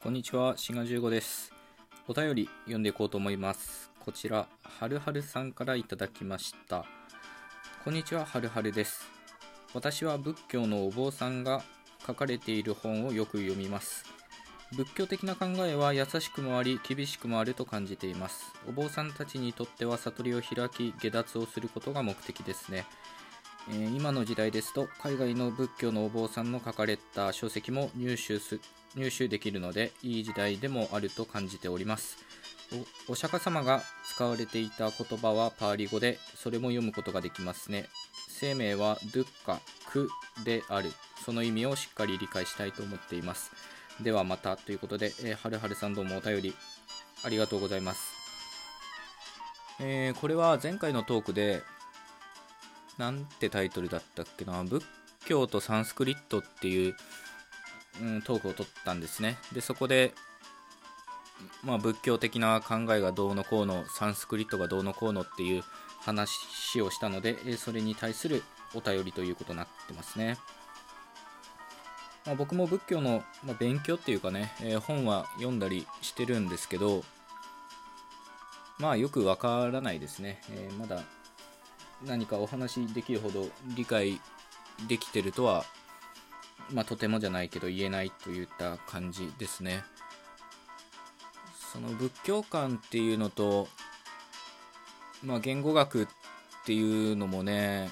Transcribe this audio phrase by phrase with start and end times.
[0.00, 1.52] こんにちは、しが15です。
[2.06, 3.90] お便り読んでいこうと思います。
[3.98, 6.84] こちら、はるはるさんからいただきました。
[7.82, 9.10] こんにちは、はるはるです。
[9.74, 11.64] 私は仏教のお坊さんが
[12.06, 14.04] 書かれている本をよく読みます。
[14.76, 18.52] 仏教的な考えは優しくもあり、厳しくもあると感じています。
[18.68, 22.86] お坊さんたちにとっては悟りを開き、下脱をすることが目的ですね。
[23.70, 28.60] えー今の時代ですと海外の仏教のお坊さんの書かれた書籍も入手す
[28.96, 32.16] 入手できるのでいい時代でもあると感じております。
[33.08, 37.88] お釈迦様が使われていた言葉はパーリ語でそれも読むことができますね。
[38.28, 40.08] 生命はドゥッカ苦
[40.44, 40.92] である。
[41.24, 43.52] その意味をしっかり理解したいと思っています。
[44.02, 46.54] ではまたということで、えーはるはるさんどうもお便り
[47.24, 48.00] ありがとうございます。
[49.80, 51.62] えーこれは前回のトークで
[52.98, 54.64] なんてタイトルだったっけな？
[54.64, 54.84] 仏
[55.24, 56.96] 教とサンスクリットっていう、
[58.02, 59.38] うん、トークを取ったんですね。
[59.52, 60.12] でそこで、
[61.62, 65.62] まあ、仏教的な考えがどうのこうのサンスクリットがどうのこうのっていう
[66.00, 68.42] 話をしたのでそれに対する
[68.74, 70.36] お便りということになってますね、
[72.26, 77.04] まあ、僕も仏教の、まあ勉強っていうかね、えー本は読んだりしてるんですけど
[78.78, 81.02] まあよくわからないですね、えーまだ
[82.04, 84.20] 何かお話しできるほど理解
[84.88, 85.64] できてるとは、
[86.72, 89.82] まあ、とてもじゃないけど言えないといった感じですね。
[91.72, 93.68] その仏教観っていうのと、
[95.22, 96.06] まあ、言語学っ
[96.64, 97.90] ていうのもね、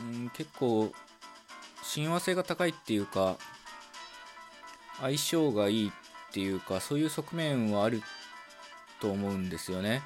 [0.00, 0.92] うん、結構
[1.82, 3.36] 親和性が高いっていうか
[5.00, 5.92] 相性がいいっ
[6.32, 8.02] ていうかそういう側面はある
[9.00, 10.02] と思うんですよね。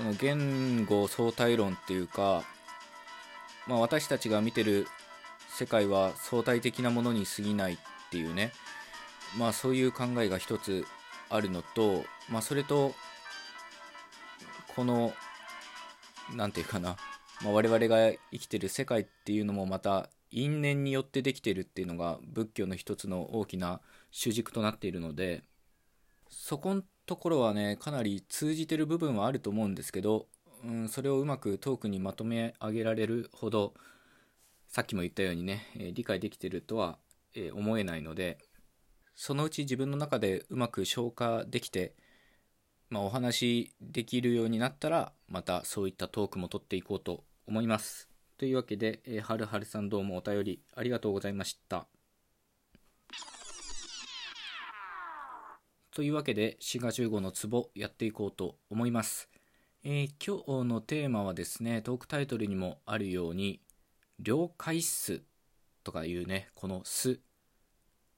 [0.00, 2.42] その言語相対論っていうか、
[3.66, 4.86] まあ、私たちが見てる
[5.50, 7.76] 世界は相対的なものに過ぎないっ
[8.10, 8.52] ていうね、
[9.38, 10.86] まあ、そういう考えが一つ
[11.28, 12.94] あるのと、まあ、それと
[14.74, 15.12] この
[16.34, 16.96] なんていうかな、
[17.42, 25.42] まあ、我々が生きてる世界っていうのもまた因縁によってできてるっていうのが仏教の一つの大きな主軸となっているので
[26.30, 30.28] そこのところはねかなり通じてる部分はあると思うんですけど、
[30.64, 33.74] うん、それをうまくトークにまとめ上げられるほど
[34.68, 36.98] さっきも言ったようにね、え理解できてるとは、
[37.34, 38.38] え思えないので
[39.16, 41.96] そのうち自分の中でうまく消化できて、
[42.90, 48.08] まあ、お話できるようになったらまたそういったトークも取っていこうと思います。
[48.38, 51.88] というわけで、えーはるはるさんどうもお便りありがとうございました。
[56.00, 59.28] というわけで、滋賀15のツボやっていこうと思います。
[59.84, 63.60] えー今日のテーマはですね、トークタイトルにもあるように、
[64.18, 65.20] 了解っす
[65.84, 67.20] とかいうね、このす、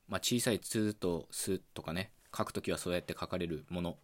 [0.07, 3.99] まあ、小さいつとすとかね、書くときはそうやって書かれるもの。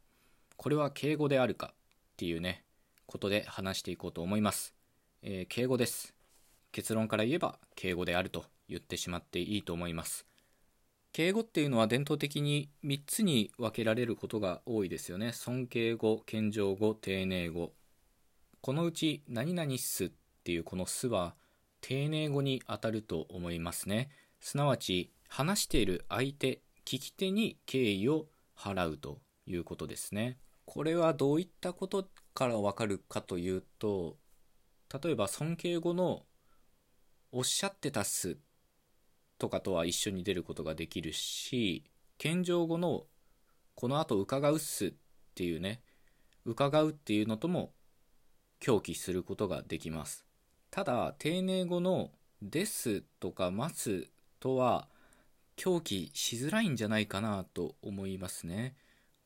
[0.56, 1.76] これは敬語であるかっ
[2.16, 2.64] ていうね、
[3.06, 4.74] ことで話していこうと思います。
[5.22, 6.16] えー敬語です。
[6.72, 10.27] 結論から言えば敬語であると言ってしまっていいと思います。
[11.12, 15.32] 敬語っていうのは伝統的に3つに分けられることが多いですよね。
[15.32, 17.72] 尊敬語謙譲語丁寧語。
[18.60, 20.10] このうち何々っすっ
[20.44, 21.34] ていうこのすは
[21.80, 24.10] 丁寧語に当たると思いますね。
[24.40, 28.26] すなわち話している相手聞き手に敬意を
[28.56, 30.38] 払うということですね。
[30.64, 34.16] これはどういったことからわかるかというと
[35.02, 36.24] 例えば尊敬語の
[37.32, 38.36] おっしゃってたっす
[39.38, 41.84] とかとは一緒に出ることができるし
[42.18, 43.04] 謙譲語の
[43.74, 44.92] この後伺うっすっ
[45.34, 45.80] ていうね
[46.44, 47.72] 伺うっていうのとも
[48.60, 50.26] 狂気することができます。
[50.70, 52.10] ただ丁寧語の
[52.42, 54.08] ですとかます
[54.40, 54.88] とは
[55.56, 58.76] 狂気しづらいんじゃないかなと思いますね。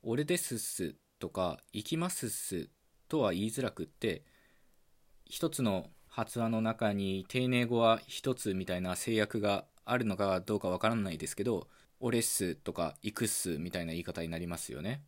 [0.03, 2.69] 俺ですっすとか行きますっす
[3.09, 4.23] とは言いづらくって
[5.25, 11.69] 一つの発話の中に丁寧語は一つみたいな制約があるのかどうかわからないですけど、
[12.01, 15.03] 俺っすとか行くっすみたいな言い方になりますよね。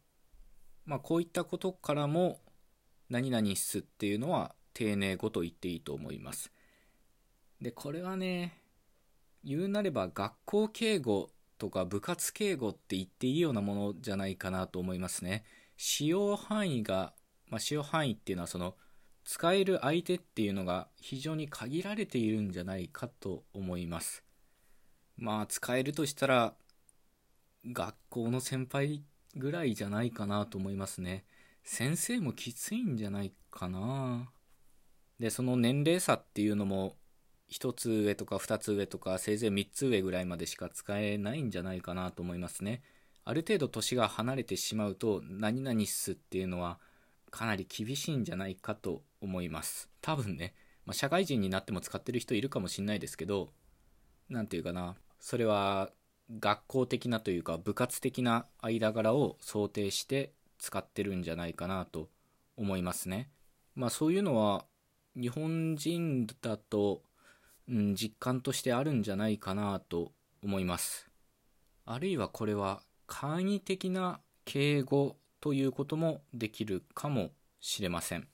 [0.84, 2.40] まあこういったことからも、
[3.10, 6.52] 何々っすっていうのは丁寧語と言っていいと思います。
[7.60, 8.60] で、これはね、
[9.42, 15.44] 言うなれば学校敬語とか部活敬語って言っていいようなものじゃないかなと思いますね。
[15.76, 17.14] 使用範囲が、
[17.48, 18.74] まあ使用範囲っていうのはその、
[19.24, 24.23] 使える相手っていうのが非常に限られているんじゃないかと思います。
[25.16, 26.54] まあ使えるとしたら
[27.66, 29.02] 学校の先輩
[29.36, 31.24] ぐらいじゃないかなと思いますね。
[31.62, 34.28] 先生もきついんじゃないかな。
[35.18, 36.96] で、その年齢差っていうのも
[37.50, 42.82] 1つ上とか2つ上とかせいぜい3つ上ぐらいまでしか使えないんじゃないかなと思いますね
[43.24, 46.78] ある程度年が離れてしまうと何々っすっていうのは
[47.30, 53.50] かなり厳しいんじゃないかと思います多分ね、まあ、社会人になっても使ってる人いるかもしんないですけど
[54.28, 55.90] 何て言うかなそれは
[56.38, 62.08] 学校的なというか部活的な間柄を想定して使ってるんじゃないかなと
[62.56, 63.30] 思いますね。
[63.74, 64.64] まあそういうのは
[65.16, 67.02] 日本人だと、
[67.68, 70.12] うん、実感としてあるんじゃないかなと
[70.42, 71.10] 思います。
[71.84, 77.30] あるいはこれは簡易的な敬語ということもできるかも
[77.60, 78.28] しれません。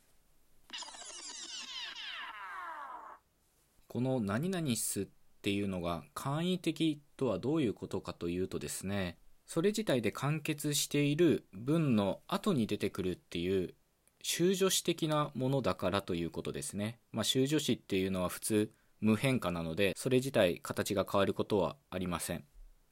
[3.89, 5.09] この何々すっ
[5.41, 9.17] っていうのが簡易的とはどういうことかというとですね
[9.47, 13.75] それ自体で完結している文の後に出てくるっていう
[14.23, 17.01] 修助詞的なものだからということですね。
[17.11, 22.45] まあ、修助詞っていうのは普通無変化なので、それ自体形が変わることはありません。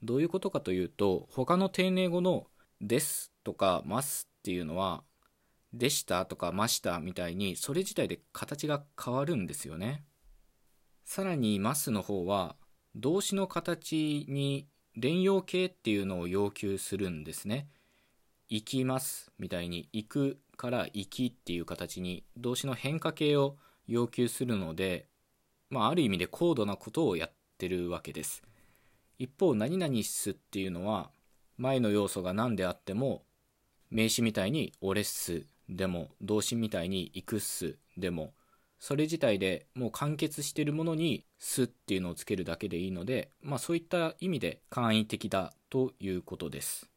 [0.03, 2.47] どういうことかというと、他の丁寧語の
[2.81, 5.05] ですとかますっていうのは、
[5.75, 10.05] でしたとかましたみたいに、それ自体で形が変わるんですよね。
[11.09, 12.55] さらにますの方は、
[12.95, 17.67] 動詞の形に連用形っていうのを要求するんですね。
[18.51, 23.57] 行きますみたいに行くから行きっていう形に動詞の変化形を
[23.87, 25.07] 要求するので、
[25.71, 28.43] まあ、ある意味で高度なことをやってるわけです。
[29.19, 31.11] 一方、何々すっていうのは、
[31.57, 33.23] 前の要素が何であっても、
[33.91, 38.35] 名詞みたいに俺っすでも、動詞みたいに行くっすでも、
[38.79, 46.89] それ自体でもう完結してるものにすっていうのをつけるだけでいいので、まあそういった意味で簡易的だということです。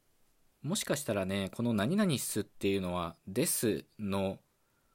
[0.62, 4.38] もしかしたらね、この何々すっていうのは、ですの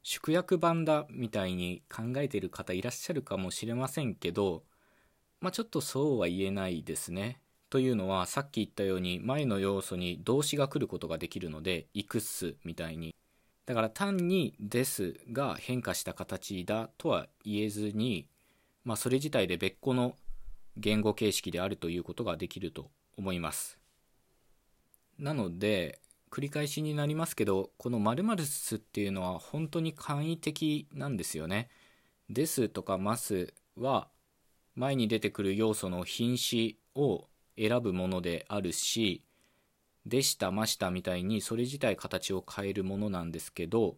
[0.04, 4.62] 縮約版だみたいに考えている方いらっしゃるかもしれませんけど、
[5.40, 7.40] まあ、ちょっとそうは言えないですね。
[7.68, 13.12] というのはさっき言ったように前の要素に動詞が来ることができるので、いくっすみたいに。
[13.66, 18.28] だから単にですが変化した形だとは言えずに、
[18.84, 20.16] まあ、それ自体で別個の
[20.76, 23.78] 言語形式であるということができると思います。
[25.18, 31.68] なので繰り返しになりますけどこの〇〇すっていうのは本当に簡易的なんですよね。
[32.28, 34.08] ですとかますは
[34.74, 37.26] 前に出てくる要素の品詞を
[37.58, 39.22] 選ぶものであるし
[40.06, 43.96] でしたましたみたいにそれ自体形を変えるものなんですけど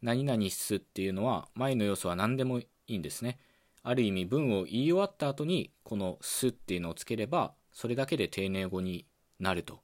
[0.00, 3.38] 何々すっていうのは前の要素は何でもいいんですね。
[3.84, 9.06] ある意味文を言い終わった後にこのすっていうのをつければそれだけで丁寧語に
[9.40, 9.80] なると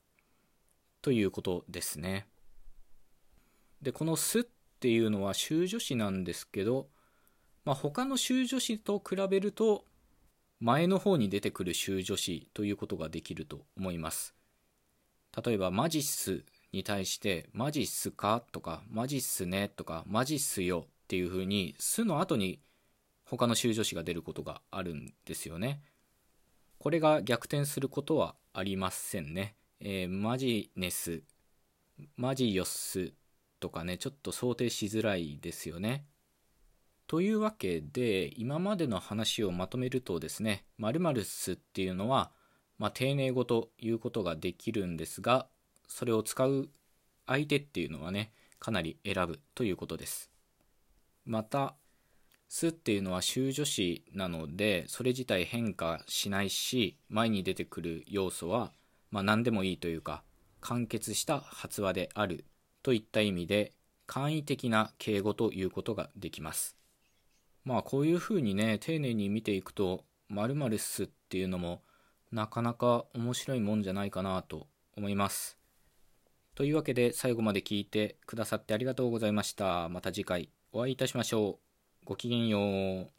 [1.02, 2.26] ということですね。
[3.82, 4.44] で、このすっ
[4.81, 6.88] ていうのは修助詞なんですけど、
[7.64, 9.84] まあ、他の修助詞と比べると、
[10.60, 14.34] 前の方に出てくる修助詞ということができると思います。
[15.44, 22.61] 例えば、マジっすに対して、マジっすかとか、マジっすねとか、マジっすよっていう風に、すの後に
[23.25, 25.82] 他の修助詞が出ることがあるんですよね。
[26.79, 29.55] これが逆転することはありませんね。
[29.81, 31.23] えー、マジネス、
[32.17, 33.12] マジヨス
[33.61, 36.05] とかね、ちょっと想定しづらいですよね。
[37.06, 42.31] というわけで、今までの話をまとめるとですね、〇〇すっていうのは、
[42.79, 45.47] まあ、丁寧語ということができるんですが、
[45.87, 46.69] それを使う
[47.27, 50.31] 相手っていうのはね、かなり選ぶということです。
[51.25, 51.75] また、
[52.49, 58.73] すっていうのは修助詞なので、それ自体変化しないし、前に出てくる要素は
[59.11, 60.23] まあ、何でもいいというか
[60.61, 62.44] 完結した発話である
[62.82, 63.73] といった意味で
[64.06, 66.77] 簡易的な敬語ということができます
[67.65, 71.82] まあこういうふうにね丁寧に見ていくと〇〇すっていうのも
[72.31, 74.67] なかなか面白いもんじゃないかなと
[74.97, 75.58] 思います。
[76.55, 79.89] というわけで最後まで聞いてくださってありがとうございました。
[79.89, 81.61] また次回お会いいたしましょ
[82.03, 82.05] う。
[82.05, 83.18] ごきげんよう。